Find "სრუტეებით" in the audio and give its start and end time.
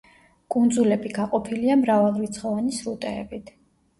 2.81-3.53